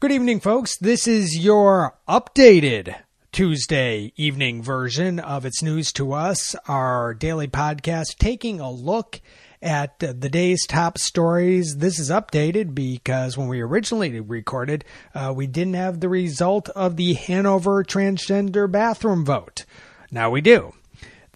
Good 0.00 0.12
evening, 0.12 0.38
folks. 0.38 0.76
This 0.76 1.08
is 1.08 1.44
your 1.44 1.98
updated 2.08 2.94
Tuesday 3.32 4.12
evening 4.14 4.62
version 4.62 5.18
of 5.18 5.44
It's 5.44 5.60
News 5.60 5.92
to 5.94 6.12
Us, 6.12 6.54
our 6.68 7.14
daily 7.14 7.48
podcast 7.48 8.16
taking 8.20 8.60
a 8.60 8.70
look 8.70 9.20
at 9.60 9.98
the 9.98 10.28
day's 10.28 10.64
top 10.68 10.98
stories. 10.98 11.78
This 11.78 11.98
is 11.98 12.10
updated 12.10 12.76
because 12.76 13.36
when 13.36 13.48
we 13.48 13.60
originally 13.60 14.20
recorded, 14.20 14.84
uh, 15.16 15.32
we 15.34 15.48
didn't 15.48 15.74
have 15.74 15.98
the 15.98 16.08
result 16.08 16.68
of 16.76 16.94
the 16.94 17.14
Hanover 17.14 17.82
transgender 17.82 18.70
bathroom 18.70 19.24
vote. 19.24 19.64
Now 20.12 20.30
we 20.30 20.40
do. 20.40 20.74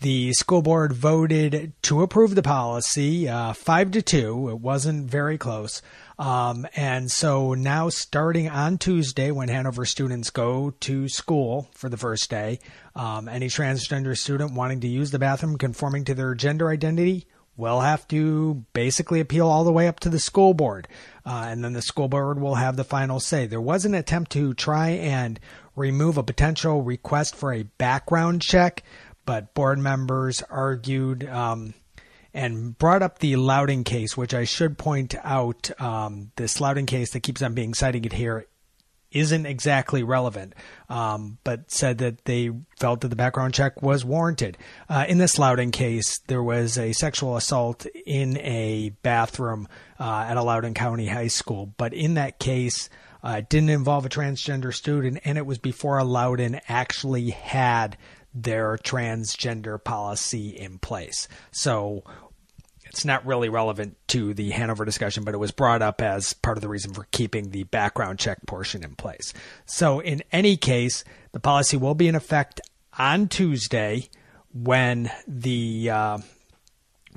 The 0.03 0.33
school 0.35 0.63
board 0.63 0.93
voted 0.93 1.73
to 1.83 2.03
approve 2.03 2.37
the 2.37 2.43
policy, 2.43 3.29
uh, 3.29 3.55
five 3.55 3.91
to 3.93 4.03
two. 4.03 4.49
It 4.51 4.61
wasn't 4.61 5.11
very 5.11 5.39
close. 5.39 5.83
Um, 6.23 6.69
and 6.77 7.11
so 7.11 7.55
now, 7.55 7.89
starting 7.89 8.49
on 8.49 8.79
Tuesday, 8.79 9.33
when 9.33 9.49
Hanover 9.49 9.85
students 9.85 10.31
go 10.31 10.71
to 10.79 11.09
school 11.09 11.69
for 11.75 11.89
the 11.89 11.97
first 11.97 12.31
day, 12.31 12.61
um, 12.95 13.29
any 13.29 13.49
transgender 13.49 14.17
student 14.17 14.53
wanting 14.53 14.79
to 14.83 14.87
use 14.87 15.11
the 15.11 15.19
bathroom 15.19 15.59
conforming 15.59 16.05
to 16.05 16.15
their 16.15 16.37
gender 16.37 16.69
identity 16.69 17.27
will 17.57 17.81
have 17.81 18.07
to 18.07 18.65
basically 18.73 19.19
appeal 19.19 19.49
all 19.49 19.65
the 19.65 19.73
way 19.73 19.89
up 19.89 19.99
to 19.99 20.11
the 20.11 20.21
school 20.21 20.55
board. 20.55 20.87
Uh, 21.27 21.47
and 21.49 21.65
then 21.65 21.73
the 21.73 21.83
school 21.83 22.07
board 22.07 22.41
will 22.41 22.55
have 22.55 22.77
the 22.77 22.85
final 22.85 23.19
say. 23.19 23.47
There 23.47 23.61
was 23.61 23.85
an 23.85 23.95
attempt 23.95 24.31
to 24.33 24.55
try 24.55 24.91
and 24.91 25.41
remove 25.75 26.19
a 26.19 26.23
potential 26.23 26.83
request 26.83 27.35
for 27.35 27.53
a 27.53 27.65
background 27.65 28.43
check, 28.43 28.85
but 29.27 29.55
board 29.55 29.81
members 29.81 30.41
argued. 30.43 31.29
Um, 31.29 31.75
and 32.35 32.77
brought 32.79 33.03
up 33.03 33.19
the 33.19 33.37
Loudoun 33.37 33.85
case, 33.85 34.17
which 34.17 34.35
I 34.35 34.45
should 34.45 34.79
point 34.79 35.15
out. 35.23 35.71
Um, 35.81 36.33
this 36.37 36.61
Loudoun 36.61 36.87
case 36.87 37.13
that 37.13 37.21
keeps 37.21 37.43
on 37.43 37.55
being 37.55 37.75
cited 37.75 38.13
here 38.13 38.47
isn't 39.13 39.47
exactly 39.47 40.03
relevant, 40.03 40.55
um, 40.89 41.39
but 41.45 41.71
said 41.71 41.99
that 41.99 42.25
they 42.25 42.51
felt 42.79 43.03
that 43.03 43.09
the 43.09 43.17
background 43.17 43.55
check 43.55 43.83
was 43.83 44.05
warranted. 44.05 44.57
Uh, 44.89 45.05
in 45.09 45.19
this 45.19 45.39
Loudoun 45.39 45.71
case, 45.71 46.19
there 46.27 46.43
was 46.43 46.79
a 46.79 46.93
sexual 46.93 47.37
assault 47.37 47.87
in 48.07 48.39
a 48.39 48.91
bathroom 49.03 49.69
uh, 50.01 50.25
at 50.29 50.37
a 50.37 50.43
Loudoun 50.43 50.75
County 50.75 51.07
high 51.07 51.29
school, 51.29 51.75
but 51.77 51.93
in 51.93 52.15
that 52.15 52.39
case, 52.39 52.89
uh, 53.23 53.37
it 53.39 53.49
didn't 53.49 53.71
involve 53.71 54.05
a 54.05 54.09
transgender 54.09 54.75
student, 54.75 55.21
and 55.25 55.39
it 55.39 55.47
was 55.47 55.59
before 55.59 56.03
Loudoun 56.03 56.61
actually 56.69 57.31
had 57.31 57.97
their 58.35 58.77
transgender 58.79 59.83
policy 59.83 60.49
in 60.49 60.79
place. 60.79 61.29
So 61.51 62.03
it's 62.93 63.05
not 63.05 63.25
really 63.25 63.49
relevant 63.49 63.97
to 64.09 64.35
the 64.35 64.51
Hanover 64.51 64.85
discussion, 64.85 65.25
but 65.25 65.35
it 65.35 65.39
was 65.39 65.51
brought 65.51 65.81
up 65.81 66.03
as 66.03 66.35
part 66.35 66.59
of 66.59 66.63
the 66.63 66.69
reason 66.69 66.93
for 66.93 67.07
keeping 67.11 67.51
the 67.51 67.65
background 67.65 68.19
check 68.19 68.39
portion 68.47 68.85
in 68.85 68.95
place. 68.97 69.33
So, 69.65 70.01
in 70.01 70.23
any 70.31 70.59
case, 70.59 71.03
the 71.33 71.41
policy 71.41 71.79
will 71.79 71.95
be 71.95 72.07
in 72.07 72.15
effect 72.15 72.61
on 72.99 73.29
Tuesday 73.29 74.11
when 74.53 75.11
the 75.27 75.89
uh, 75.89 76.19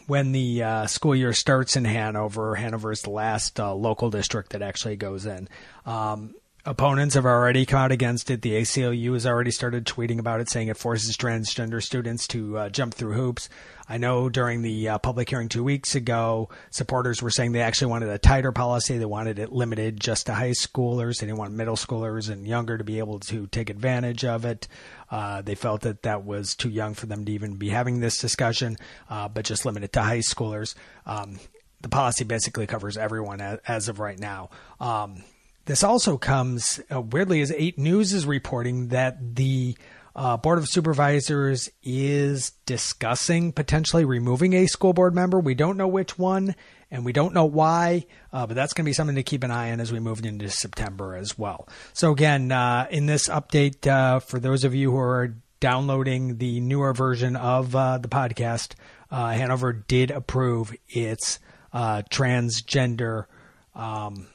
when 0.08 0.32
the 0.32 0.64
uh, 0.64 0.88
school 0.88 1.14
year 1.14 1.34
starts 1.34 1.76
in 1.76 1.84
Hanover. 1.84 2.56
Hanover 2.56 2.94
is 2.94 3.02
the 3.02 3.10
last 3.10 3.60
uh, 3.60 3.74
local 3.74 4.10
district 4.10 4.52
that 4.52 4.62
actually 4.62 4.96
goes 4.96 5.26
in. 5.26 5.50
Um, 5.86 6.36
Opponents 6.68 7.14
have 7.14 7.28
already 7.28 7.64
come 7.64 7.80
out 7.80 7.92
against 7.92 8.32
it. 8.32 8.42
The 8.42 8.54
ACLU 8.54 9.14
has 9.14 9.28
already 9.28 9.52
started 9.52 9.86
tweeting 9.86 10.18
about 10.18 10.40
it, 10.40 10.50
saying 10.50 10.68
it 10.68 10.78
forces 10.78 11.16
transgender 11.16 11.82
students 11.82 12.28
to 12.30 12.58
uh, 12.58 12.70
jump 12.70 12.96
through 12.96 13.14
hoops. 13.14 13.50
I 13.88 13.98
know 13.98 14.30
during 14.30 14.64
the 14.64 14.90
uh, 14.90 14.98
public 14.98 15.30
hearing 15.30 15.48
two 15.48 15.64
weeks 15.64 15.94
ago, 15.94 16.50
supporters 16.72 17.22
were 17.22 17.30
saying 17.30 17.52
they 17.52 17.62
actually 17.62 17.92
wanted 17.92 18.10
a 18.10 18.18
tighter 18.18 18.52
policy. 18.52 18.98
They 18.98 19.06
wanted 19.06 19.38
it 19.38 19.52
limited 19.52 20.00
just 20.00 20.26
to 20.26 20.34
high 20.34 20.54
schoolers. 20.54 21.20
They 21.20 21.28
didn't 21.28 21.38
want 21.38 21.54
middle 21.54 21.76
schoolers 21.76 22.32
and 22.32 22.48
younger 22.48 22.80
to 22.80 22.84
be 22.84 22.98
able 22.98 23.20
to 23.20 23.46
take 23.46 23.70
advantage 23.70 24.26
of 24.26 24.44
it. 24.44 24.68
Uh, 25.12 25.44
they 25.44 25.54
felt 25.54 25.82
that 25.82 26.02
that 26.02 26.26
was 26.26 26.56
too 26.56 26.70
young 26.70 26.96
for 26.96 27.06
them 27.06 27.26
to 27.26 27.32
even 27.32 27.58
be 27.58 27.70
having 27.70 28.00
this 28.00 28.18
discussion, 28.18 28.76
uh, 29.08 29.28
but 29.28 29.46
just 29.46 29.68
limit 29.68 29.84
it 29.84 29.94
to 29.94 30.02
high 30.02 30.18
schoolers. 30.18 30.74
Um, 31.06 31.40
the 31.82 31.90
policy 31.90 32.24
basically 32.24 32.66
covers 32.66 32.98
everyone 32.98 33.40
as, 33.40 33.60
as 33.68 33.88
of 33.88 34.00
right 34.00 34.18
now. 34.18 34.50
Um, 34.80 35.24
this 35.66 35.84
also 35.84 36.18
comes 36.18 36.80
uh, 36.92 37.02
weirdly 37.02 37.42
as 37.42 37.52
8 37.52 37.78
News 37.78 38.14
is 38.14 38.26
reporting 38.26 38.90
that 38.90 39.36
the 39.36 39.76
uh, 40.16 40.38
Board 40.38 40.60
of 40.60 40.68
Supervisors 40.68 41.70
is 41.84 42.52
discussing 42.66 43.52
potentially 43.52 44.06
removing 44.06 44.54
a 44.54 44.68
school 44.68 44.94
board 44.94 45.14
member. 45.14 45.40
We 45.40 45.56
don't 45.56 45.76
know 45.76 45.88
which 45.88 46.18
one 46.18 46.56
and 46.90 47.04
we 47.04 47.12
don't 47.12 47.34
know 47.34 47.46
why, 47.46 48.06
uh, 48.32 48.46
but 48.46 48.54
that's 48.54 48.74
going 48.74 48.86
to 48.86 48.90
be 48.90 48.94
something 48.94 49.16
to 49.18 49.24
keep 49.24 49.44
an 49.44 49.52
eye 49.52 49.72
on 49.72 49.82
as 49.82 49.92
we 49.92 50.00
move 50.00 50.24
into 50.24 50.50
September 50.50 51.16
as 51.16 51.38
well. 51.38 51.68
So, 51.94 52.12
again, 52.12 52.52
uh, 52.52 52.88
in 52.90 53.08
this 53.08 53.28
update, 53.28 53.86
uh, 53.88 54.20
for 54.20 54.40
those 54.40 54.64
of 54.64 54.74
you 54.74 54.92
who 54.92 54.98
are 54.98 55.36
downloading 55.60 56.38
the 56.38 56.60
newer 56.62 56.94
version 56.94 57.36
of 57.36 57.76
uh, 57.76 57.98
the 57.98 58.08
podcast, 58.08 58.76
Hanover 59.10 59.74
did 59.74 60.12
approve 60.12 60.76
its 60.88 61.40
transgender. 61.74 63.26
Um, 63.74 64.28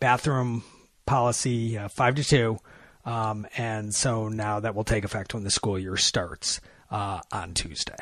bathroom 0.00 0.62
policy 1.06 1.78
uh, 1.78 1.88
five 1.88 2.14
to 2.16 2.24
two, 2.24 2.58
um, 3.04 3.46
and 3.56 3.94
so 3.94 4.28
now 4.28 4.60
that 4.60 4.74
will 4.74 4.84
take 4.84 5.04
effect 5.04 5.34
when 5.34 5.44
the 5.44 5.50
school 5.50 5.78
year 5.78 5.96
starts 5.96 6.60
uh, 6.90 7.20
on 7.32 7.54
Tuesday. 7.54 7.96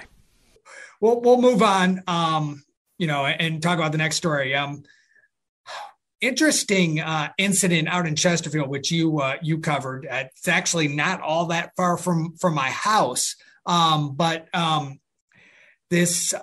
We'll 1.01 1.21
we'll 1.21 1.41
move 1.41 1.63
on, 1.63 2.03
um, 2.07 2.65
you 2.99 3.07
know, 3.07 3.27
and 3.27 3.63
talk 3.63 3.79
about 3.79 3.93
the 3.93 3.99
next 3.99 4.17
story. 4.17 4.55
Um, 4.55 4.83
interesting 6.21 7.01
uh, 7.01 7.29
incident 7.39 7.89
out 7.89 8.07
in 8.07 8.17
Chesterfield, 8.17 8.69
which 8.69 8.91
you 8.91 9.21
uh, 9.21 9.37
you 9.43 9.59
covered. 9.59 10.07
It's 10.11 10.49
actually 10.49 10.89
not 10.89 11.21
all 11.21 11.47
that 11.47 11.73
far 11.77 11.97
from 11.97 12.35
from 12.41 12.55
my 12.55 12.71
house, 12.71 13.37
um, 13.67 14.15
but 14.17 14.49
um, 14.55 15.01
this 15.91 16.35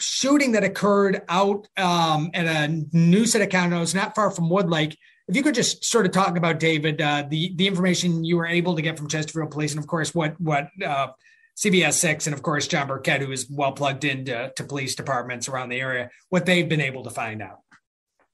shooting 0.00 0.52
that 0.52 0.64
occurred 0.64 1.22
out 1.28 1.68
um, 1.76 2.30
at 2.34 2.46
a 2.46 2.84
new 2.92 3.26
set 3.26 3.42
of 3.42 3.70
was 3.72 3.94
not 3.94 4.14
far 4.14 4.30
from 4.30 4.48
Woodlake. 4.48 4.96
If 5.28 5.36
you 5.36 5.42
could 5.42 5.54
just 5.54 5.84
sort 5.84 6.06
of 6.06 6.12
talk 6.12 6.36
about 6.36 6.58
David, 6.58 7.00
uh, 7.00 7.24
the 7.28 7.52
the 7.54 7.66
information 7.66 8.24
you 8.24 8.36
were 8.36 8.46
able 8.46 8.74
to 8.76 8.82
get 8.82 8.98
from 8.98 9.08
Chesterfield 9.08 9.50
Police, 9.50 9.72
and 9.72 9.78
of 9.78 9.86
course 9.86 10.14
what 10.14 10.40
what 10.40 10.68
uh, 10.84 11.08
CBS 11.56 11.92
Six, 11.92 12.26
and 12.26 12.34
of 12.34 12.42
course 12.42 12.66
Jon 12.66 12.88
Burkett, 12.88 13.22
who 13.22 13.30
is 13.30 13.48
well 13.48 13.72
plugged 13.72 14.04
into 14.04 14.52
to 14.56 14.64
police 14.64 14.94
departments 14.94 15.48
around 15.48 15.68
the 15.68 15.80
area, 15.80 16.10
what 16.30 16.46
they've 16.46 16.68
been 16.68 16.80
able 16.80 17.04
to 17.04 17.10
find 17.10 17.42
out. 17.42 17.60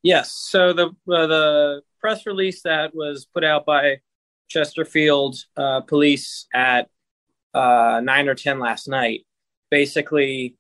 Yes. 0.03 0.33
So 0.33 0.73
the 0.73 0.87
uh, 0.87 1.27
the 1.27 1.83
press 2.01 2.25
release 2.27 2.63
that 2.63 2.95
was 2.95 3.27
put 3.27 3.45
out 3.45 3.67
by 3.67 3.99
Chesterfield 4.49 5.37
uh, 5.57 5.83
Police 5.83 6.47
at 6.55 6.89
uh, 7.53 8.01
nine 8.03 8.29
or 8.29 8.35
ten 8.35 8.59
last 8.59 8.89
night 8.89 9.27
basically 9.71 10.57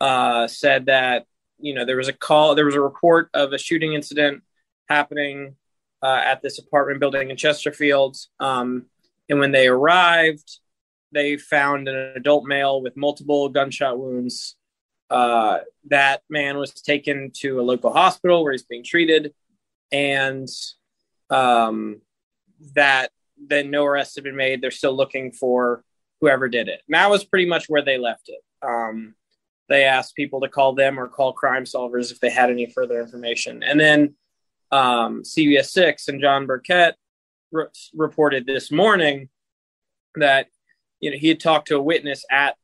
uh, 0.00 0.46
said 0.46 0.86
that 0.86 1.26
you 1.58 1.74
know 1.74 1.84
there 1.84 1.96
was 1.96 2.08
a 2.08 2.12
call, 2.12 2.54
there 2.54 2.66
was 2.66 2.74
a 2.74 2.80
report 2.80 3.30
of 3.34 3.52
a 3.52 3.58
shooting 3.58 3.92
incident 3.92 4.42
happening 4.88 5.56
uh, 6.02 6.22
at 6.24 6.42
this 6.42 6.58
apartment 6.58 7.00
building 7.00 7.30
in 7.30 7.36
Chesterfield, 7.36 8.16
um, 8.40 8.86
and 9.28 9.38
when 9.38 9.52
they 9.52 9.68
arrived, 9.68 10.60
they 11.12 11.36
found 11.36 11.88
an 11.88 12.12
adult 12.16 12.44
male 12.46 12.80
with 12.80 12.96
multiple 12.96 13.48
gunshot 13.48 13.98
wounds. 13.98 14.56
Uh, 15.10 15.60
that 15.88 16.22
man 16.28 16.58
was 16.58 16.72
taken 16.72 17.30
to 17.34 17.60
a 17.60 17.62
local 17.62 17.92
hospital 17.92 18.42
where 18.42 18.52
he's 18.52 18.62
being 18.62 18.84
treated, 18.84 19.32
and 19.90 20.48
um, 21.30 22.00
that 22.74 23.10
then 23.46 23.70
no 23.70 23.84
arrests 23.84 24.16
have 24.16 24.24
been 24.24 24.36
made. 24.36 24.60
They're 24.60 24.70
still 24.70 24.94
looking 24.94 25.32
for 25.32 25.84
whoever 26.20 26.48
did 26.48 26.68
it. 26.68 26.82
And 26.88 26.94
that 26.94 27.10
was 27.10 27.24
pretty 27.24 27.46
much 27.46 27.66
where 27.68 27.82
they 27.82 27.98
left 27.98 28.28
it. 28.28 28.40
Um, 28.62 29.14
they 29.68 29.84
asked 29.84 30.16
people 30.16 30.40
to 30.40 30.48
call 30.48 30.74
them 30.74 30.98
or 30.98 31.08
call 31.08 31.32
Crime 31.32 31.64
Solvers 31.64 32.10
if 32.10 32.20
they 32.20 32.30
had 32.30 32.50
any 32.50 32.66
further 32.66 33.00
information. 33.00 33.62
And 33.62 33.78
then 33.78 34.14
um, 34.70 35.22
CBS 35.22 35.66
6 35.66 36.08
and 36.08 36.20
Jon 36.20 36.46
Burkett 36.46 36.96
re- 37.52 37.66
reported 37.94 38.46
this 38.46 38.70
morning 38.70 39.28
that 40.16 40.48
you 41.00 41.10
know 41.10 41.16
he 41.16 41.28
had 41.28 41.40
talked 41.40 41.68
to 41.68 41.76
a 41.76 41.82
witness 41.82 42.24
at 42.30 42.56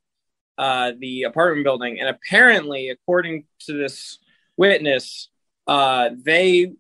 uh, 0.59 0.93
the 0.99 1.25
apartment 1.25 1.65
building, 1.65 1.99
and 1.99 2.09
apparently, 2.09 2.89
according 2.91 3.45
to 3.61 3.77
this 3.77 4.19
witness, 4.57 5.29
uh, 5.67 6.11
they 6.25 6.73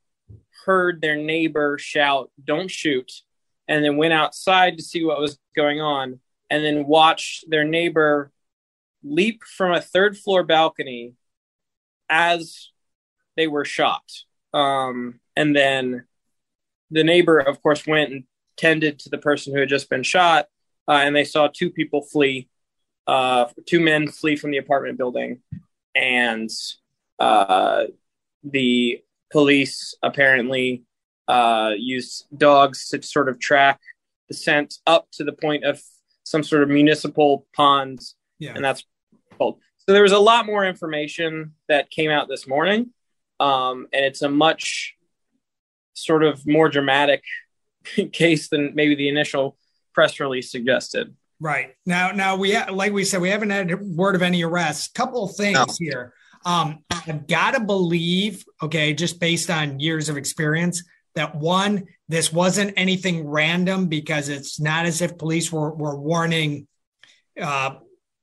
heard 0.64 1.00
their 1.00 1.16
neighbor 1.16 1.78
shout, 1.78 2.30
"Don't 2.42 2.70
shoot," 2.70 3.10
and 3.68 3.84
then 3.84 3.96
went 3.96 4.12
outside 4.12 4.76
to 4.76 4.82
see 4.82 5.04
what 5.04 5.20
was 5.20 5.38
going 5.56 5.80
on, 5.80 6.20
and 6.50 6.64
then 6.64 6.86
watched 6.86 7.48
their 7.48 7.64
neighbor 7.64 8.30
leap 9.04 9.42
from 9.44 9.72
a 9.72 9.80
third 9.80 10.16
floor 10.16 10.42
balcony 10.42 11.12
as 12.08 12.70
they 13.36 13.46
were 13.46 13.64
shot. 13.64 14.04
Um, 14.52 15.20
and 15.36 15.54
then 15.54 16.04
the 16.90 17.04
neighbor, 17.04 17.38
of 17.38 17.62
course, 17.62 17.86
went 17.86 18.12
and 18.12 18.24
tended 18.56 18.98
to 19.00 19.08
the 19.10 19.18
person 19.18 19.52
who 19.52 19.60
had 19.60 19.68
just 19.68 19.90
been 19.90 20.02
shot, 20.02 20.46
uh, 20.88 20.92
and 20.92 21.14
they 21.14 21.24
saw 21.24 21.48
two 21.48 21.70
people 21.70 22.02
flee, 22.02 22.48
uh, 23.06 23.46
two 23.66 23.80
men 23.80 24.08
flee 24.08 24.36
from 24.36 24.50
the 24.50 24.58
apartment 24.58 24.96
building, 24.96 25.40
and 25.94 26.50
uh, 27.18 27.84
the 28.44 29.02
police 29.32 29.94
apparently 30.02 30.84
uh, 31.26 31.72
used 31.76 32.26
dogs 32.36 32.88
to 32.88 33.02
sort 33.02 33.28
of 33.28 33.40
track 33.40 33.80
the 34.28 34.34
scent 34.34 34.78
up 34.86 35.08
to 35.12 35.24
the 35.24 35.32
point 35.32 35.64
of 35.64 35.82
some 36.22 36.42
sort 36.42 36.62
of 36.62 36.68
municipal 36.68 37.46
ponds, 37.54 38.14
yeah. 38.38 38.52
and 38.54 38.64
that's 38.64 38.84
So 39.38 39.92
there 39.92 40.02
was 40.02 40.12
a 40.12 40.18
lot 40.18 40.46
more 40.46 40.64
information 40.64 41.52
that 41.68 41.90
came 41.90 42.10
out 42.10 42.28
this 42.28 42.46
morning, 42.46 42.90
um, 43.38 43.86
and 43.92 44.04
it's 44.04 44.22
a 44.22 44.28
much 44.28 44.94
sort 45.92 46.24
of 46.24 46.46
more 46.46 46.68
dramatic 46.68 47.22
case 48.12 48.48
than 48.48 48.74
maybe 48.74 48.94
the 48.94 49.08
initial 49.08 49.56
press 49.92 50.18
release 50.20 50.50
suggested. 50.50 51.14
Right 51.40 51.74
now, 51.84 52.12
now 52.12 52.36
we 52.36 52.58
like 52.58 52.92
we 52.92 53.04
said 53.04 53.20
we 53.20 53.28
haven't 53.28 53.50
had 53.50 53.80
word 53.80 54.14
of 54.14 54.22
any 54.22 54.42
arrests. 54.44 54.88
Couple 54.88 55.24
of 55.24 55.36
things 55.36 55.56
no. 55.56 55.74
here. 55.78 56.14
Um, 56.46 56.84
I've 56.90 57.26
got 57.26 57.54
to 57.54 57.60
believe, 57.60 58.44
okay, 58.62 58.92
just 58.94 59.18
based 59.18 59.50
on 59.50 59.80
years 59.80 60.08
of 60.08 60.16
experience, 60.16 60.82
that 61.14 61.34
one, 61.34 61.86
this 62.08 62.32
wasn't 62.32 62.74
anything 62.76 63.26
random 63.26 63.86
because 63.86 64.28
it's 64.28 64.60
not 64.60 64.84
as 64.84 65.00
if 65.00 65.16
police 65.16 65.50
were, 65.50 65.74
were 65.74 65.98
warning 65.98 66.66
uh, 67.40 67.76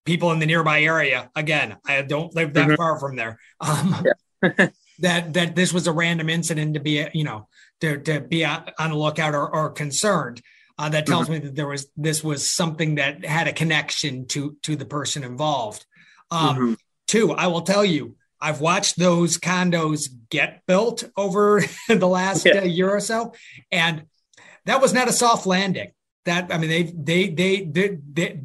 people 0.05 0.31
in 0.31 0.39
the 0.39 0.45
nearby 0.45 0.81
area. 0.81 1.29
Again, 1.35 1.77
I 1.87 2.01
don't 2.01 2.33
live 2.35 2.53
that 2.53 2.67
mm-hmm. 2.67 2.75
far 2.75 2.99
from 2.99 3.15
there. 3.15 3.39
Um, 3.61 4.05
yeah. 4.05 4.67
that 4.99 5.33
that 5.33 5.55
this 5.55 5.71
was 5.71 5.85
a 5.85 5.91
random 5.91 6.29
incident 6.29 6.73
to 6.73 6.79
be, 6.79 7.05
you 7.13 7.23
know, 7.23 7.47
to, 7.81 7.99
to 7.99 8.21
be 8.21 8.43
on 8.43 8.63
the 8.77 8.95
lookout 8.95 9.35
or, 9.35 9.53
or 9.53 9.69
concerned. 9.69 10.41
Uh, 10.77 10.89
that 10.89 11.05
tells 11.05 11.25
mm-hmm. 11.25 11.33
me 11.33 11.39
that 11.39 11.55
there 11.55 11.67
was 11.67 11.87
this 11.95 12.23
was 12.23 12.47
something 12.47 12.95
that 12.95 13.23
had 13.23 13.47
a 13.47 13.53
connection 13.53 14.25
to 14.25 14.57
to 14.63 14.75
the 14.75 14.85
person 14.85 15.23
involved. 15.23 15.85
Um, 16.31 16.55
mm-hmm. 16.55 16.73
Two, 17.07 17.33
I 17.33 17.47
will 17.47 17.61
tell 17.61 17.85
you, 17.85 18.15
I've 18.39 18.61
watched 18.61 18.97
those 18.97 19.37
condos 19.37 20.09
get 20.29 20.65
built 20.65 21.03
over 21.15 21.63
the 21.87 22.07
last 22.07 22.45
yeah. 22.45 22.59
uh, 22.59 22.63
year 22.63 22.89
or 22.89 22.99
so, 22.99 23.33
and 23.71 24.05
that 24.65 24.81
was 24.81 24.93
not 24.93 25.07
a 25.07 25.13
soft 25.13 25.45
landing. 25.45 25.91
That 26.25 26.51
I 26.51 26.57
mean, 26.57 26.69
they 26.69 26.83
they 26.83 27.29
they, 27.29 27.63
they, 27.63 27.97
they 28.11 28.41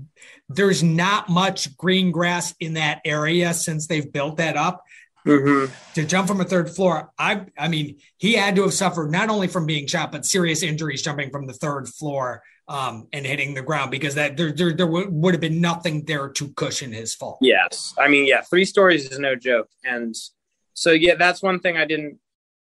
there's 0.48 0.82
not 0.82 1.28
much 1.28 1.76
green 1.76 2.10
grass 2.12 2.54
in 2.60 2.74
that 2.74 3.00
area 3.04 3.52
since 3.52 3.86
they've 3.86 4.12
built 4.12 4.36
that 4.36 4.56
up. 4.56 4.82
Mm-hmm. 5.26 5.72
To 5.94 6.04
jump 6.04 6.28
from 6.28 6.40
a 6.40 6.44
third 6.44 6.70
floor, 6.70 7.10
I 7.18 7.46
I 7.58 7.66
mean, 7.66 7.98
he 8.16 8.34
had 8.34 8.54
to 8.56 8.62
have 8.62 8.74
suffered 8.74 9.10
not 9.10 9.28
only 9.28 9.48
from 9.48 9.66
being 9.66 9.88
shot, 9.88 10.12
but 10.12 10.24
serious 10.24 10.62
injuries 10.62 11.02
jumping 11.02 11.30
from 11.30 11.48
the 11.48 11.52
third 11.52 11.88
floor 11.88 12.42
um, 12.68 13.08
and 13.12 13.26
hitting 13.26 13.54
the 13.54 13.62
ground 13.62 13.90
because 13.90 14.14
that 14.14 14.36
there 14.36 14.52
there, 14.52 14.72
there 14.72 14.86
w- 14.86 15.10
would 15.10 15.34
have 15.34 15.40
been 15.40 15.60
nothing 15.60 16.04
there 16.04 16.28
to 16.28 16.48
cushion 16.50 16.92
his 16.92 17.12
fall. 17.12 17.38
Yes, 17.40 17.92
I 17.98 18.06
mean, 18.06 18.26
yeah, 18.26 18.42
three 18.42 18.64
stories 18.64 19.10
is 19.10 19.18
no 19.18 19.34
joke, 19.34 19.68
and 19.84 20.14
so 20.74 20.92
yeah, 20.92 21.16
that's 21.16 21.42
one 21.42 21.58
thing 21.58 21.76
I 21.76 21.86
didn't. 21.86 22.20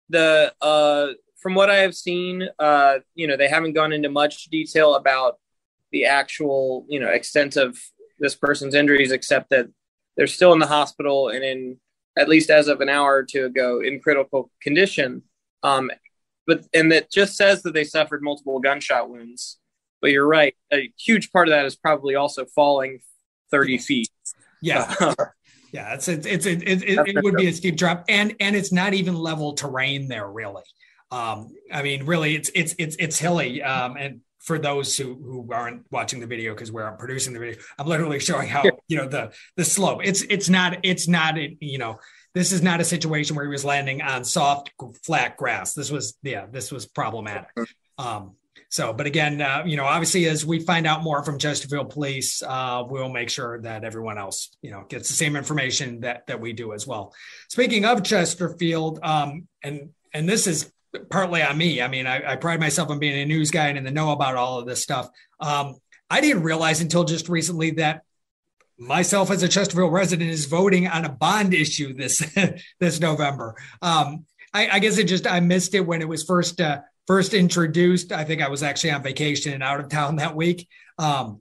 The 0.09 0.51
uh, 0.59 1.09
from 1.37 1.53
what 1.53 1.69
I 1.69 1.77
have 1.77 1.93
seen, 1.93 2.49
uh, 2.57 2.95
you 3.13 3.27
know, 3.27 3.37
they 3.37 3.47
haven't 3.47 3.73
gone 3.73 3.93
into 3.93 4.09
much 4.09 4.45
detail 4.45 4.95
about 4.95 5.37
the 5.91 6.05
actual 6.05 6.85
you 6.89 6.99
know 6.99 7.09
extent 7.09 7.55
of 7.55 7.77
this 8.19 8.35
person's 8.35 8.75
injuries, 8.75 9.11
except 9.11 9.49
that 9.49 9.67
they're 10.15 10.27
still 10.27 10.53
in 10.53 10.59
the 10.59 10.67
hospital 10.67 11.29
and 11.29 11.43
in 11.43 11.77
at 12.17 12.29
least 12.29 12.49
as 12.49 12.67
of 12.67 12.79
an 12.79 12.89
hour 12.89 13.13
or 13.13 13.23
two 13.23 13.45
ago, 13.45 13.81
in 13.81 13.99
critical 13.99 14.49
condition. 14.61 15.23
Um, 15.63 15.91
but 16.47 16.65
and 16.73 16.91
that 16.91 17.11
just 17.11 17.35
says 17.35 17.63
that 17.63 17.73
they 17.73 17.83
suffered 17.83 18.21
multiple 18.21 18.59
gunshot 18.59 19.09
wounds. 19.09 19.57
But 20.01 20.11
you're 20.11 20.27
right, 20.27 20.55
a 20.71 20.91
huge 20.97 21.31
part 21.31 21.47
of 21.47 21.53
that 21.53 21.65
is 21.65 21.75
probably 21.75 22.15
also 22.15 22.45
falling 22.45 22.99
30 23.51 23.79
feet. 23.79 24.09
Yeah. 24.61 24.93
yeah, 25.71 25.93
it's 25.93 26.07
it's 26.07 26.25
it's 26.25 26.45
it, 26.45 26.63
it, 26.63 26.83
it, 26.83 27.07
it 27.07 27.23
would 27.23 27.35
be 27.35 27.47
a 27.47 27.53
steep 27.53 27.75
drop, 27.75 28.05
and 28.07 28.35
and 28.39 28.55
it's 28.55 28.71
not 28.71 28.93
even 28.93 29.15
level 29.15 29.53
terrain 29.53 30.07
there 30.07 30.29
really. 30.29 30.63
Um, 31.11 31.53
I 31.71 31.83
mean, 31.83 32.05
really, 32.05 32.35
it's 32.35 32.49
it's 32.55 32.75
it's 32.77 32.95
it's 32.97 33.19
hilly, 33.19 33.61
um, 33.61 33.97
and 33.97 34.21
for 34.45 34.57
those 34.57 34.97
who 34.97 35.15
who 35.15 35.49
aren't 35.51 35.83
watching 35.91 36.19
the 36.19 36.27
video 36.27 36.53
because 36.53 36.71
we're 36.71 36.91
producing 36.93 37.33
the 37.33 37.39
video 37.39 37.59
i'm 37.77 37.87
literally 37.87 38.19
showing 38.19 38.47
how 38.47 38.63
you 38.87 38.97
know 38.97 39.07
the 39.07 39.31
the 39.55 39.65
slope. 39.65 40.01
It's 40.03 40.21
it's 40.23 40.49
not 40.49 40.79
it's 40.83 41.07
not 41.07 41.35
you 41.59 41.77
know 41.77 41.99
this 42.33 42.51
is 42.51 42.61
not 42.61 42.81
a 42.81 42.83
situation 42.83 43.35
where 43.35 43.45
he 43.45 43.51
was 43.51 43.63
landing 43.65 44.01
on 44.01 44.23
soft 44.23 44.71
flat 45.03 45.37
grass. 45.37 45.73
This 45.73 45.91
was 45.91 46.17
yeah 46.23 46.45
this 46.51 46.71
was 46.71 46.85
problematic. 46.85 47.49
Um 47.97 48.35
so 48.69 48.93
but 48.93 49.05
again 49.05 49.41
uh, 49.41 49.63
you 49.65 49.77
know 49.77 49.85
obviously 49.85 50.25
as 50.27 50.45
we 50.45 50.59
find 50.59 50.87
out 50.87 51.03
more 51.03 51.23
from 51.23 51.37
chesterfield 51.37 51.91
police 51.91 52.41
uh, 52.41 52.83
we'll 52.87 53.09
make 53.09 53.29
sure 53.29 53.61
that 53.61 53.83
everyone 53.83 54.17
else 54.17 54.49
you 54.61 54.71
know 54.71 54.85
gets 54.89 55.07
the 55.07 55.13
same 55.13 55.35
information 55.35 56.01
that 56.01 56.25
that 56.27 56.39
we 56.39 56.53
do 56.53 56.73
as 56.73 56.87
well. 56.87 57.13
Speaking 57.49 57.85
of 57.85 58.03
chesterfield 58.03 58.99
um 59.03 59.47
and 59.63 59.89
and 60.13 60.27
this 60.27 60.47
is 60.47 60.71
partly 61.09 61.41
on 61.41 61.57
me. 61.57 61.81
I 61.81 61.87
mean, 61.87 62.07
I, 62.07 62.33
I, 62.33 62.35
pride 62.35 62.59
myself 62.59 62.89
on 62.89 62.99
being 62.99 63.17
a 63.19 63.25
news 63.25 63.51
guy 63.51 63.67
and 63.67 63.77
in 63.77 63.83
the 63.83 63.91
know 63.91 64.11
about 64.11 64.35
all 64.35 64.59
of 64.59 64.65
this 64.65 64.81
stuff. 64.81 65.09
Um, 65.39 65.75
I 66.09 66.21
didn't 66.21 66.43
realize 66.43 66.81
until 66.81 67.03
just 67.03 67.29
recently 67.29 67.71
that 67.71 68.03
myself 68.77 69.31
as 69.31 69.43
a 69.43 69.47
Chesterfield 69.47 69.93
resident 69.93 70.29
is 70.29 70.45
voting 70.45 70.87
on 70.87 71.05
a 71.05 71.09
bond 71.09 71.53
issue 71.53 71.93
this 71.93 72.19
this 72.79 72.99
November. 72.99 73.55
Um, 73.81 74.25
I, 74.53 74.69
I, 74.73 74.79
guess 74.79 74.97
it 74.97 75.05
just 75.05 75.27
I 75.27 75.39
missed 75.39 75.73
it 75.75 75.81
when 75.81 76.01
it 76.01 76.07
was 76.07 76.23
first 76.23 76.61
uh, 76.61 76.81
first 77.07 77.33
introduced. 77.33 78.11
I 78.11 78.23
think 78.23 78.41
I 78.41 78.49
was 78.49 78.63
actually 78.63 78.91
on 78.91 79.03
vacation 79.03 79.53
and 79.53 79.63
out 79.63 79.79
of 79.79 79.89
town 79.89 80.17
that 80.17 80.35
week. 80.35 80.67
Um, 80.97 81.39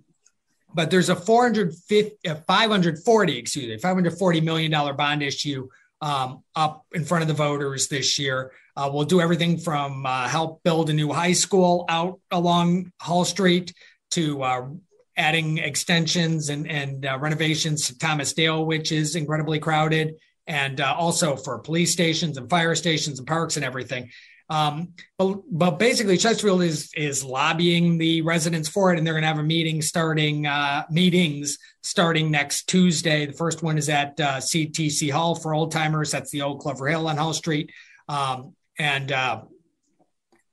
but 0.75 0.91
there's 0.91 1.09
a 1.09 1.17
450, 1.17 2.29
uh, 2.29 2.35
540, 2.47 3.39
excuse 3.39 3.69
me, 3.69 3.79
540 3.79 4.41
million 4.41 4.71
dollar 4.71 4.93
bond 4.93 5.23
issue 5.23 5.69
um, 6.01 6.43
up 6.55 6.85
in 6.93 7.05
front 7.05 7.23
of 7.23 7.29
the 7.29 7.35
voters 7.35 7.89
this 7.89 8.19
year. 8.19 8.53
Uh, 8.77 8.91
we'll 8.93 9.05
do 9.05 9.21
everything 9.21 9.59
from 9.59 10.05
uh, 10.05 10.29
help 10.29 10.63
build 10.65 10.91
a 10.91 10.93
new 10.93 11.13
high 11.13 11.33
school 11.33 11.85
out 11.89 12.19
along 12.31 12.91
Hull 13.01 13.25
Street 13.25 13.73
to 14.13 14.43
uh, 14.43 14.69
adding 15.17 15.59
extensions 15.59 16.49
and, 16.49 16.69
and 16.69 17.07
uh, 17.07 17.19
renovations 17.21 17.87
to 17.87 17.99
Thomas 17.99 18.33
Dale, 18.33 18.65
which 18.65 18.91
is 18.91 19.15
incredibly 19.15 19.61
crowded, 19.61 20.17
and 20.47 20.81
uh, 20.81 20.95
also 20.99 21.37
for 21.37 21.59
police 21.61 21.93
stations 21.93 22.37
and 22.37 22.51
fire 22.51 22.75
stations 22.75 23.19
and 23.19 23.29
parks 23.29 23.57
and 23.57 23.65
everything. 23.65 24.11
Um, 24.51 24.93
but, 25.19 25.39
but 25.51 25.79
basically, 25.79 26.19
Chesterfield 26.19 26.63
is 26.63 26.91
is 26.95 27.25
lobbying 27.25 27.97
the 27.97 28.23
residents 28.23 28.69
for 28.69 28.93
it, 28.93 28.99
and 28.99 29.07
they're 29.07 29.15
going 29.15 29.23
to 29.23 29.29
have 29.29 29.39
a 29.39 29.43
meeting 29.43 29.83
starting 29.83 30.47
uh, 30.47 30.85
meetings 30.91 31.59
starting 31.83 32.31
next 32.31 32.69
Tuesday. 32.69 33.25
The 33.25 33.33
first 33.33 33.63
one 33.63 33.79
is 33.79 33.89
at 33.89 34.19
CTC 34.19 35.11
Hull 35.13 35.37
for 35.37 35.55
old 35.55 35.73
timers. 35.73 36.11
That's 36.11 36.31
the 36.31 36.43
old 36.43 36.61
Clover 36.61 36.89
Hill 36.89 37.09
on 37.09 37.17
Hull 37.17 37.33
Street. 37.33 37.73
Um, 38.07 38.55
and 38.79 39.13
uh, 39.13 39.43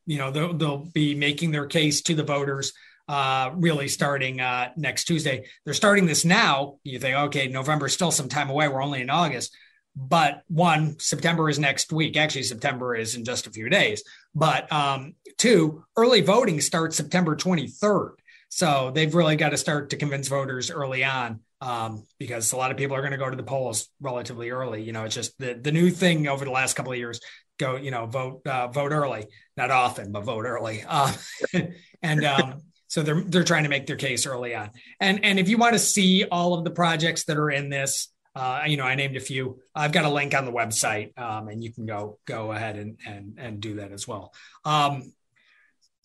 you 0.06 0.18
know 0.18 0.32
they'll, 0.32 0.54
they'll, 0.54 0.78
be 0.94 1.16
making 1.16 1.52
their 1.52 1.66
case 1.66 2.02
to 2.02 2.16
the 2.16 2.24
voters 2.24 2.74
uh, 3.08 3.52
really 3.56 3.88
starting 3.88 4.40
uh, 4.40 4.72
next 4.78 5.06
Tuesday. 5.06 5.46
They're 5.66 5.74
starting 5.74 6.06
this 6.06 6.24
now. 6.24 6.78
You 6.84 7.00
think, 7.00 7.18
okay, 7.18 7.48
November 7.48 7.88
is 7.88 7.94
still 7.94 8.12
some 8.12 8.30
time 8.30 8.50
away. 8.50 8.68
We're 8.68 8.84
only 8.84 9.02
in 9.02 9.10
August. 9.10 9.56
But 9.96 10.44
one, 10.48 10.98
September 11.00 11.50
is 11.50 11.60
next 11.60 11.92
week. 11.92 12.16
Actually, 12.16 12.44
September 12.44 12.96
is 12.96 13.16
in 13.16 13.26
just 13.26 13.48
a 13.48 13.52
few 13.52 13.68
days. 13.68 14.04
But 14.34 14.72
um, 14.72 15.16
two, 15.38 15.84
early 15.98 16.22
voting 16.22 16.62
starts 16.62 16.96
September 16.96 17.36
23rd. 17.36 18.14
So 18.48 18.92
they've 18.94 19.14
really 19.14 19.36
got 19.36 19.50
to 19.50 19.58
start 19.58 19.90
to 19.90 19.98
convince 19.98 20.30
voters 20.30 20.72
early 20.72 21.04
on 21.04 21.42
um, 21.60 22.06
because 22.18 22.54
a 22.54 22.58
lot 22.58 22.72
of 22.72 22.78
people 22.78 22.96
are 22.96 23.02
going 23.02 23.12
to 23.12 23.18
go 23.18 23.30
to 23.30 23.36
the 23.36 23.44
polls 23.44 23.90
relatively 24.00 24.50
early. 24.50 24.84
You 24.84 24.94
know, 24.94 25.04
it's 25.04 25.16
just 25.16 25.38
the, 25.38 25.54
the 25.54 25.72
new 25.72 25.90
thing 25.90 26.28
over 26.28 26.44
the 26.46 26.52
last 26.52 26.76
couple 26.76 26.92
of 26.92 26.98
years 26.98 27.20
go, 27.62 27.76
you 27.78 27.92
know, 27.92 28.08
vote 28.08 28.46
uh, 28.46 28.68
vote 28.68 28.92
early. 28.92 29.28
Not 29.56 29.72
often, 29.72 30.12
but 30.12 30.26
vote 30.26 30.46
early. 30.46 30.84
Uh, 30.86 31.14
and 32.02 32.26
um, 32.26 32.62
so 32.88 33.04
they're 33.04 33.22
they're 33.22 33.44
trying 33.44 33.64
to 33.64 33.70
make 33.70 33.86
their 33.86 33.96
case 33.96 34.26
early 34.26 34.54
on. 34.54 34.72
And 35.00 35.24
and 35.24 35.40
if 35.40 35.48
you 35.48 35.58
want 35.58 35.74
to 35.74 35.80
see 35.80 36.26
all 36.26 36.56
of 36.56 36.66
the 36.66 36.72
projects 36.72 37.26
that 37.26 37.38
are 37.38 37.50
in 37.50 37.70
this, 37.70 38.10
uh, 38.36 38.64
you 38.66 38.76
know, 38.76 38.84
I 38.84 38.96
named 38.96 39.16
a 39.16 39.22
few. 39.22 39.60
I've 39.74 39.92
got 39.92 40.06
a 40.06 40.10
link 40.10 40.34
on 40.34 40.46
the 40.46 40.52
website, 40.52 41.18
um, 41.18 41.48
and 41.48 41.64
you 41.64 41.72
can 41.72 41.86
go 41.86 42.20
go 42.26 42.52
ahead 42.52 42.76
and 42.78 42.98
and 43.08 43.38
and 43.38 43.62
do 43.62 43.76
that 43.76 43.92
as 43.92 44.08
well. 44.08 44.34
Um, 44.66 45.14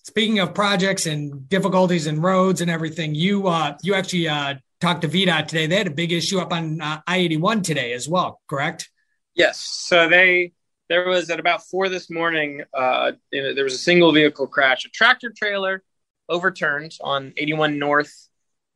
speaking 0.04 0.38
of 0.38 0.54
projects 0.54 1.06
and 1.06 1.48
difficulties 1.48 2.06
and 2.06 2.22
roads 2.22 2.60
and 2.60 2.70
everything, 2.70 3.14
you 3.14 3.48
uh, 3.48 3.76
you 3.82 3.94
actually 3.94 4.28
uh, 4.28 4.54
talked 4.80 5.02
to 5.02 5.08
VDOT 5.08 5.48
today. 5.48 5.66
They 5.66 5.76
had 5.76 5.86
a 5.86 5.90
big 5.90 6.12
issue 6.12 6.38
up 6.38 6.52
on 6.52 6.80
uh, 6.80 7.00
I 7.06 7.18
eighty 7.18 7.38
one 7.38 7.62
today 7.62 7.94
as 7.94 8.08
well, 8.08 8.40
correct? 8.46 8.90
Yes. 9.34 9.60
So 9.60 10.08
they 10.08 10.52
there 10.88 11.08
was 11.08 11.30
at 11.30 11.40
about 11.40 11.62
four 11.66 11.88
this 11.88 12.10
morning. 12.10 12.62
Uh, 12.72 13.12
there 13.32 13.64
was 13.64 13.74
a 13.74 13.78
single 13.78 14.12
vehicle 14.12 14.46
crash. 14.46 14.84
A 14.84 14.88
tractor 14.88 15.32
trailer 15.36 15.82
overturned 16.28 16.92
on 17.00 17.32
eighty 17.36 17.52
one 17.52 17.78
North 17.78 18.12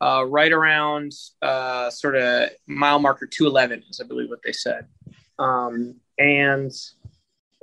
uh, 0.00 0.24
right 0.26 0.52
around 0.52 1.12
uh, 1.42 1.90
sort 1.90 2.16
of 2.16 2.50
mile 2.66 2.98
marker 2.98 3.26
211 3.26 3.84
is 3.90 4.00
I 4.00 4.06
believe 4.06 4.30
what 4.30 4.40
they 4.42 4.52
said. 4.52 4.86
Um, 5.38 5.96
and 6.18 6.72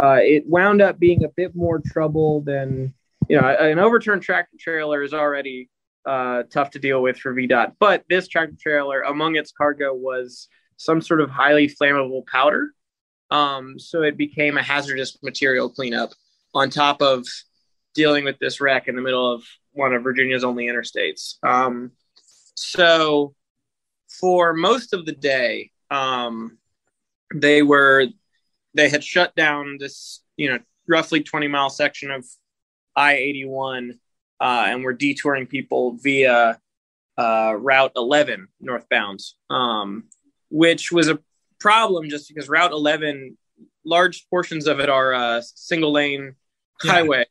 uh, 0.01 0.19
it 0.21 0.47
wound 0.47 0.81
up 0.81 0.99
being 0.99 1.23
a 1.23 1.29
bit 1.29 1.55
more 1.55 1.81
trouble 1.83 2.41
than, 2.41 2.93
you 3.27 3.39
know, 3.39 3.47
an 3.47 3.79
overturned 3.79 4.21
tractor 4.21 4.57
trailer 4.59 5.01
is 5.01 5.13
already 5.13 5.69
uh, 6.05 6.43
tough 6.51 6.71
to 6.71 6.79
deal 6.79 7.01
with 7.01 7.17
for 7.17 7.33
VDOT. 7.33 7.73
But 7.79 8.03
this 8.09 8.27
tractor 8.27 8.55
trailer, 8.59 9.01
among 9.01 9.35
its 9.35 9.51
cargo, 9.51 9.93
was 9.93 10.47
some 10.77 11.01
sort 11.01 11.21
of 11.21 11.29
highly 11.29 11.67
flammable 11.67 12.25
powder. 12.27 12.71
Um, 13.29 13.77
so 13.79 14.03
it 14.03 14.17
became 14.17 14.57
a 14.57 14.63
hazardous 14.63 15.17
material 15.21 15.69
cleanup 15.69 16.11
on 16.53 16.69
top 16.69 17.01
of 17.01 17.25
dealing 17.93 18.23
with 18.23 18.39
this 18.39 18.61
wreck 18.61 18.87
in 18.87 18.95
the 18.95 19.01
middle 19.01 19.33
of 19.33 19.43
one 19.73 19.93
of 19.93 20.03
Virginia's 20.03 20.43
only 20.43 20.67
interstates. 20.67 21.35
Um, 21.43 21.91
so 22.55 23.35
for 24.07 24.53
most 24.53 24.93
of 24.93 25.05
the 25.05 25.11
day, 25.11 25.71
um, 25.91 26.57
they 27.33 27.61
were 27.61 28.07
they 28.73 28.89
had 28.89 29.03
shut 29.03 29.35
down 29.35 29.77
this 29.79 30.21
you 30.37 30.49
know 30.49 30.59
roughly 30.87 31.21
20 31.21 31.47
mile 31.47 31.69
section 31.69 32.11
of 32.11 32.25
I-81 32.95 33.91
uh, 34.39 34.65
and 34.67 34.83
were 34.83 34.93
detouring 34.93 35.47
people 35.47 35.97
via 36.01 36.59
uh, 37.17 37.53
Route 37.57 37.91
11 37.95 38.47
northbound, 38.59 39.19
um, 39.49 40.05
which 40.49 40.91
was 40.91 41.09
a 41.09 41.19
problem 41.59 42.09
just 42.09 42.27
because 42.27 42.49
Route 42.49 42.71
11, 42.71 43.37
large 43.85 44.27
portions 44.29 44.67
of 44.67 44.79
it 44.79 44.89
are 44.89 45.13
a 45.13 45.41
single 45.43 45.91
lane 45.91 46.35
yeah. 46.83 46.91
highway, 46.91 47.25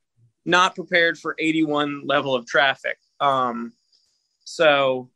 not 0.45 0.75
prepared 0.75 1.19
for 1.19 1.37
81 1.39 2.03
level 2.07 2.35
of 2.35 2.47
traffic. 2.47 2.99
Um, 3.21 3.73
so 4.45 5.11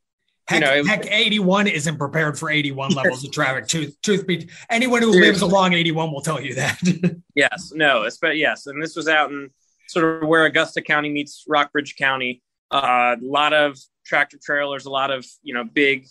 Heck, 0.51 0.61
you 0.63 0.83
know, 0.83 0.85
heck, 0.85 1.07
81 1.07 1.69
isn't 1.69 1.97
prepared 1.97 2.37
for 2.37 2.51
81 2.51 2.91
levels 2.95 3.25
of 3.25 3.31
traffic. 3.31 3.69
Truth, 3.69 3.97
truth 4.03 4.27
be, 4.27 4.49
anyone 4.69 5.01
who 5.01 5.13
lives 5.13 5.43
along 5.43 5.75
81 5.75 6.11
will 6.11 6.23
tell 6.23 6.41
you 6.41 6.55
that. 6.57 6.77
yes, 7.37 7.71
no, 7.73 8.09
but 8.21 8.37
yes, 8.37 8.67
and 8.67 8.83
this 8.83 8.97
was 8.97 9.07
out 9.07 9.31
in 9.31 9.51
sort 9.87 10.23
of 10.23 10.29
where 10.29 10.47
Augusta 10.47 10.83
County 10.83 11.09
meets 11.09 11.45
Rockbridge 11.47 11.95
County. 11.95 12.43
Uh, 12.69 13.15
a 13.21 13.25
lot 13.25 13.53
of 13.53 13.79
tractor 14.05 14.39
trailers, 14.43 14.87
a 14.87 14.91
lot 14.91 15.13
of 15.13 15.25
you 15.45 15.55
know 15.55 15.63
big 15.63 16.09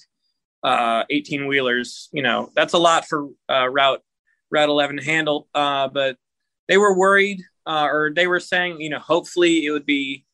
18 0.64 1.44
uh, 1.44 1.48
wheelers. 1.48 2.10
You 2.12 2.24
know, 2.24 2.50
that's 2.56 2.74
a 2.74 2.78
lot 2.78 3.08
for 3.08 3.28
uh, 3.50 3.68
Route 3.70 4.02
Route 4.52 4.70
11 4.70 4.98
to 4.98 5.04
handle. 5.04 5.48
Uh, 5.54 5.88
but 5.88 6.18
they 6.68 6.78
were 6.78 6.98
worried, 6.98 7.42
uh, 7.66 7.88
or 7.90 8.12
they 8.16 8.28
were 8.28 8.40
saying, 8.40 8.82
you 8.82 8.90
know, 8.90 9.00
hopefully 9.00 9.66
it 9.66 9.72
would 9.72 9.86
be 9.86 10.26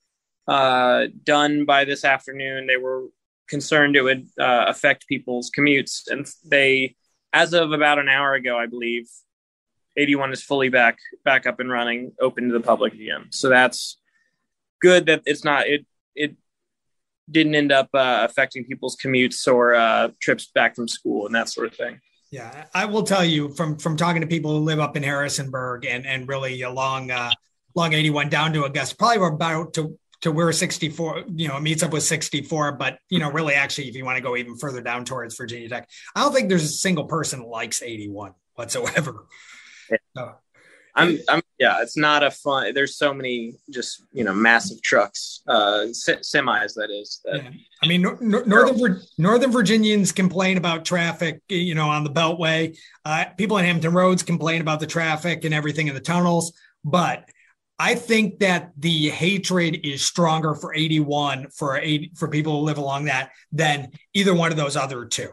uh, 0.48 1.08
done 1.24 1.66
by 1.66 1.86
this 1.86 2.06
afternoon. 2.06 2.68
They 2.68 2.78
were 2.78 3.06
concerned 3.48 3.96
it 3.96 4.02
would 4.02 4.28
uh, 4.40 4.66
affect 4.68 5.08
people's 5.08 5.52
commutes. 5.52 6.04
And 6.08 6.28
they, 6.46 6.96
as 7.34 7.54
of 7.54 7.72
about 7.72 8.00
an 8.00 8.10
hour 8.10 8.34
ago, 8.34 8.58
I 8.58 8.66
believe, 8.66 9.08
81 9.98 10.34
is 10.34 10.44
fully 10.44 10.70
back 10.70 10.98
back 11.24 11.46
up 11.46 11.60
and 11.60 11.70
running, 11.70 12.12
open 12.20 12.48
to 12.48 12.54
the 12.54 12.60
public 12.60 12.94
again. 12.94 13.28
So 13.30 13.48
that's 13.50 13.98
good 14.82 15.06
that 15.06 15.22
it's 15.26 15.46
not 15.46 15.68
it 15.68 15.86
it 16.16 16.36
didn't 17.30 17.56
end 17.56 17.72
up 17.72 17.90
uh, 17.94 18.28
affecting 18.30 18.66
people's 18.66 18.96
commutes 18.96 19.52
or 19.52 19.76
uh, 19.76 20.10
trips 20.22 20.52
back 20.54 20.76
from 20.76 20.88
school 20.88 21.26
and 21.26 21.36
that 21.36 21.50
sort 21.50 21.68
of 21.68 21.76
thing. 21.76 22.00
Yeah, 22.32 22.66
I 22.74 22.86
will 22.86 23.04
tell 23.04 23.24
you 23.24 23.54
from 23.54 23.78
from 23.78 23.96
talking 23.96 24.22
to 24.22 24.28
people 24.28 24.52
who 24.52 24.64
live 24.64 24.80
up 24.80 24.98
in 24.98 25.04
Harrisonburg 25.04 25.86
and 25.86 26.06
and 26.06 26.28
really 26.28 26.62
along 26.64 27.12
uh, 27.12 27.32
along 27.76 27.94
81 27.94 28.30
down 28.30 28.54
to 28.54 28.64
Augusta, 28.64 28.96
probably 28.96 29.20
we're 29.20 29.34
about 29.34 29.74
to 29.76 29.98
to 30.22 30.32
where 30.32 30.52
64, 30.52 31.26
you 31.36 31.48
know, 31.48 31.60
meets 31.60 31.84
up 31.84 31.94
with 31.94 32.02
64. 32.02 32.74
But, 32.74 32.98
you 33.10 33.20
know, 33.20 33.32
really, 33.32 33.54
actually, 33.54 33.90
if 33.90 33.96
you 33.96 34.04
want 34.04 34.18
to 34.18 34.24
go 34.24 34.36
even 34.36 34.58
further 34.58 34.82
down 34.82 35.06
towards 35.06 35.38
Virginia 35.38 35.70
Tech, 35.70 35.88
I 36.16 36.22
don't 36.22 36.34
think 36.34 36.50
there's 36.50 36.64
a 36.64 36.68
single 36.68 37.06
person 37.06 37.44
likes 37.44 37.84
81 37.84 38.34
whatsoever. 38.56 39.28
Yeah. 39.92 39.98
So, 40.18 40.34
I'm, 40.96 41.20
I'm, 41.28 41.42
yeah, 41.60 41.82
it's 41.82 41.98
not 41.98 42.24
a 42.24 42.32
fun. 42.32 42.74
There's 42.74 42.98
so 42.98 43.14
many 43.14 43.56
just, 43.70 44.04
you 44.14 44.24
know, 44.24 44.34
massive 44.34 44.82
trucks, 44.82 45.42
uh, 45.48 45.88
semis, 45.90 46.74
that 46.76 46.90
is. 46.90 47.22
That, 47.26 47.44
yeah. 47.44 47.50
I 47.84 47.88
mean, 47.88 48.02
no, 48.02 48.18
no, 48.22 48.42
Northern, 48.44 49.02
Northern 49.18 49.52
Virginians 49.52 50.12
complain 50.12 50.58
about 50.58 50.86
traffic, 50.86 51.42
you 51.50 51.76
know, 51.76 51.90
on 51.90 52.04
the 52.04 52.10
Beltway. 52.10 52.78
Uh, 53.04 53.26
people 53.38 53.58
in 53.58 53.66
Hampton 53.66 53.94
Roads 53.94 54.24
complain 54.24 54.62
about 54.62 54.80
the 54.80 54.88
traffic 54.88 55.44
and 55.44 55.54
everything 55.54 55.88
in 55.88 55.96
the 55.96 56.02
tunnels. 56.02 56.54
But 56.86 57.30
I 57.78 57.96
think 57.96 58.40
that 58.40 58.72
the 58.78 59.10
hatred 59.10 59.82
is 59.84 60.02
stronger 60.02 60.56
for 60.56 60.74
81 60.74 61.50
for 61.50 61.78
80, 61.78 62.12
for 62.16 62.30
people 62.30 62.60
who 62.60 62.66
live 62.66 62.78
along 62.78 63.06
that 63.06 63.32
than 63.52 63.92
either 64.14 64.34
one 64.34 64.52
of 64.52 64.58
those 64.58 64.78
other 64.78 65.06
two. 65.06 65.30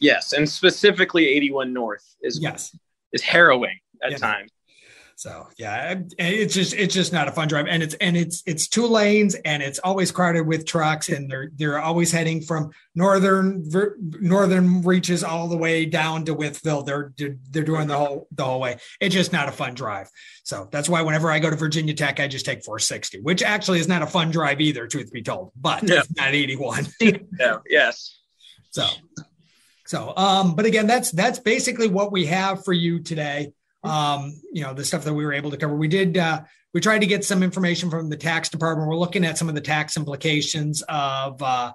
Yes, 0.00 0.32
and 0.32 0.48
specifically 0.48 1.28
81 1.28 1.72
North 1.72 2.04
is 2.22 2.40
yes 2.40 2.76
is 3.12 3.22
harrowing 3.22 3.78
at 4.02 4.18
times. 4.18 4.50
So 5.16 5.48
yeah, 5.58 6.00
it's 6.18 6.54
just 6.54 6.74
it's 6.74 6.94
just 6.94 7.12
not 7.12 7.28
a 7.28 7.32
fun 7.32 7.48
drive, 7.48 7.66
and 7.68 7.82
it's 7.82 7.94
and 7.94 8.16
it's 8.16 8.42
it's 8.46 8.68
two 8.68 8.86
lanes, 8.86 9.34
and 9.34 9.62
it's 9.62 9.78
always 9.78 10.10
crowded 10.10 10.46
with 10.46 10.66
trucks, 10.66 11.08
and 11.08 11.30
they're 11.30 11.50
they're 11.56 11.78
always 11.80 12.10
heading 12.10 12.40
from 12.40 12.70
northern 12.94 13.64
northern 14.20 14.82
reaches 14.82 15.22
all 15.22 15.48
the 15.48 15.56
way 15.56 15.84
down 15.84 16.24
to 16.24 16.34
Wytheville. 16.34 16.84
They're 16.84 17.12
they're 17.50 17.62
doing 17.62 17.88
the 17.88 17.96
whole 17.96 18.26
the 18.32 18.44
whole 18.44 18.60
way. 18.60 18.78
It's 19.00 19.14
just 19.14 19.32
not 19.32 19.48
a 19.48 19.52
fun 19.52 19.74
drive. 19.74 20.10
So 20.44 20.68
that's 20.72 20.88
why 20.88 21.02
whenever 21.02 21.30
I 21.30 21.38
go 21.38 21.50
to 21.50 21.56
Virginia 21.56 21.94
Tech, 21.94 22.18
I 22.18 22.26
just 22.26 22.44
take 22.44 22.64
460, 22.64 23.20
which 23.20 23.42
actually 23.42 23.78
is 23.78 23.88
not 23.88 24.02
a 24.02 24.06
fun 24.06 24.30
drive 24.30 24.60
either, 24.60 24.86
truth 24.86 25.12
be 25.12 25.22
told. 25.22 25.52
But 25.56 25.88
yeah. 25.88 26.00
it's 26.00 26.16
not 26.16 26.34
81. 26.34 26.86
yeah. 27.00 27.58
Yes. 27.68 28.18
So 28.70 28.86
so 29.86 30.12
um, 30.16 30.54
but 30.56 30.64
again, 30.64 30.86
that's 30.86 31.10
that's 31.10 31.38
basically 31.38 31.88
what 31.88 32.12
we 32.12 32.26
have 32.26 32.64
for 32.64 32.72
you 32.72 33.00
today 33.00 33.52
um, 33.84 34.40
you 34.52 34.62
know, 34.62 34.74
the 34.74 34.84
stuff 34.84 35.04
that 35.04 35.14
we 35.14 35.24
were 35.24 35.32
able 35.32 35.50
to 35.50 35.56
cover. 35.56 35.74
We 35.74 35.88
did, 35.88 36.18
uh, 36.18 36.42
we 36.74 36.80
tried 36.80 37.00
to 37.00 37.06
get 37.06 37.24
some 37.24 37.42
information 37.42 37.90
from 37.90 38.08
the 38.08 38.16
tax 38.16 38.48
department. 38.48 38.88
We're 38.88 38.96
looking 38.96 39.24
at 39.24 39.38
some 39.38 39.48
of 39.48 39.54
the 39.54 39.60
tax 39.60 39.96
implications 39.96 40.82
of 40.88 41.42
uh, 41.42 41.72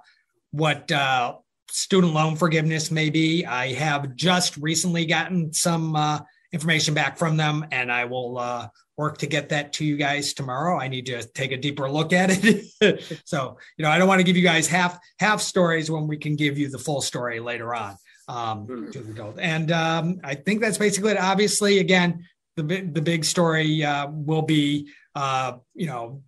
what 0.50 0.90
uh, 0.90 1.36
student 1.70 2.14
loan 2.14 2.36
forgiveness 2.36 2.90
may 2.90 3.10
be. 3.10 3.44
I 3.44 3.74
have 3.74 4.16
just 4.16 4.56
recently 4.56 5.06
gotten 5.06 5.52
some 5.52 5.94
uh, 5.94 6.20
information 6.52 6.94
back 6.94 7.18
from 7.18 7.36
them, 7.36 7.66
and 7.70 7.92
I 7.92 8.06
will 8.06 8.38
uh, 8.38 8.68
work 8.96 9.18
to 9.18 9.26
get 9.26 9.50
that 9.50 9.72
to 9.74 9.84
you 9.84 9.96
guys 9.96 10.32
tomorrow. 10.32 10.80
I 10.80 10.88
need 10.88 11.06
to 11.06 11.22
take 11.22 11.52
a 11.52 11.56
deeper 11.56 11.90
look 11.90 12.12
at 12.12 12.30
it. 12.32 13.12
so, 13.24 13.58
you 13.76 13.84
know, 13.84 13.90
I 13.90 13.98
don't 13.98 14.08
want 14.08 14.20
to 14.20 14.24
give 14.24 14.36
you 14.36 14.42
guys 14.42 14.66
half 14.66 14.98
half 15.20 15.40
stories 15.40 15.90
when 15.90 16.08
we 16.08 16.16
can 16.16 16.34
give 16.36 16.58
you 16.58 16.68
the 16.68 16.78
full 16.78 17.02
story 17.02 17.38
later 17.38 17.74
on 17.74 17.96
um, 18.28 18.88
to 18.92 19.00
the 19.00 19.12
adult. 19.12 19.38
And 19.40 19.72
um, 19.72 20.20
I 20.22 20.34
think 20.34 20.60
that's 20.60 20.78
basically 20.78 21.12
it. 21.12 21.18
Obviously, 21.18 21.78
again, 21.78 22.26
the 22.56 22.62
the 22.62 23.02
big 23.02 23.24
story 23.24 23.84
uh, 23.84 24.08
will 24.10 24.42
be, 24.42 24.90
uh, 25.14 25.54
you 25.74 25.86
know, 25.86 26.22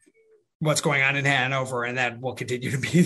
what's 0.61 0.81
going 0.81 1.03
on 1.03 1.17
in 1.17 1.25
Hanover, 1.25 1.85
and 1.85 1.99
that 1.99 2.21
will 2.21 2.35
continue 2.35 2.71
to 2.77 2.79
be 2.79 3.03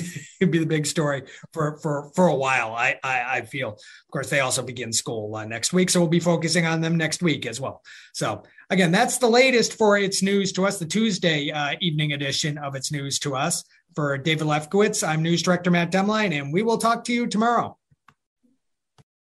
be 0.46 0.58
the 0.58 0.66
big 0.66 0.86
story 0.86 1.24
for 1.52 1.78
for 1.78 2.10
for 2.14 2.28
a 2.28 2.34
while. 2.34 2.74
I 2.74 2.98
I, 3.02 3.24
I 3.36 3.40
feel. 3.42 3.70
Of 3.70 4.10
course, 4.12 4.30
they 4.30 4.40
also 4.40 4.62
begin 4.62 4.92
school 4.92 5.34
uh, 5.34 5.44
next 5.44 5.72
week, 5.72 5.90
so 5.90 6.00
we'll 6.00 6.08
be 6.08 6.20
focusing 6.20 6.66
on 6.66 6.80
them 6.80 6.96
next 6.96 7.22
week 7.22 7.46
as 7.46 7.60
well. 7.60 7.82
So 8.12 8.44
again, 8.70 8.92
that's 8.92 9.18
the 9.18 9.28
latest 9.28 9.74
for 9.74 9.98
its 9.98 10.22
news 10.22 10.52
to 10.52 10.66
us, 10.66 10.78
the 10.78 10.86
Tuesday 10.86 11.50
uh, 11.50 11.74
evening 11.80 12.12
edition 12.12 12.58
of 12.58 12.74
its 12.74 12.92
news 12.92 13.18
to 13.20 13.34
us. 13.34 13.64
For 13.94 14.18
David 14.18 14.48
Lefkowitz, 14.48 15.06
I'm 15.06 15.22
News 15.22 15.42
Director 15.42 15.70
Matt 15.70 15.92
Demlein, 15.92 16.36
and 16.36 16.52
we 16.52 16.62
will 16.62 16.78
talk 16.78 17.04
to 17.04 17.12
you 17.12 17.28
tomorrow. 17.28 17.78